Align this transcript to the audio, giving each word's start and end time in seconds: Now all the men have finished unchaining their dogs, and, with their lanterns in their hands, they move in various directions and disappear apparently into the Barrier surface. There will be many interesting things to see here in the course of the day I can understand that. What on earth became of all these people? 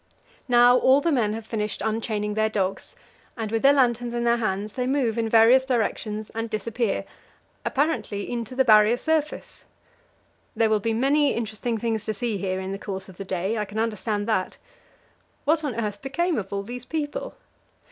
Now 0.47 0.79
all 0.79 0.99
the 0.99 1.11
men 1.11 1.33
have 1.33 1.45
finished 1.45 1.79
unchaining 1.85 2.33
their 2.33 2.49
dogs, 2.49 2.95
and, 3.37 3.51
with 3.51 3.61
their 3.61 3.71
lanterns 3.73 4.15
in 4.15 4.23
their 4.23 4.37
hands, 4.37 4.73
they 4.73 4.87
move 4.87 5.15
in 5.15 5.29
various 5.29 5.63
directions 5.63 6.31
and 6.31 6.49
disappear 6.49 7.05
apparently 7.63 8.27
into 8.27 8.55
the 8.55 8.65
Barrier 8.65 8.97
surface. 8.97 9.63
There 10.55 10.71
will 10.71 10.79
be 10.79 10.95
many 10.95 11.35
interesting 11.35 11.77
things 11.77 12.03
to 12.05 12.15
see 12.15 12.39
here 12.39 12.59
in 12.59 12.71
the 12.71 12.79
course 12.79 13.09
of 13.09 13.17
the 13.17 13.25
day 13.25 13.59
I 13.59 13.65
can 13.65 13.77
understand 13.77 14.27
that. 14.27 14.57
What 15.45 15.63
on 15.63 15.75
earth 15.79 16.01
became 16.01 16.39
of 16.39 16.51
all 16.51 16.63
these 16.63 16.83
people? 16.85 17.35